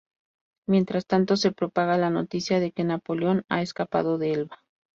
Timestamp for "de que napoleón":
2.59-3.43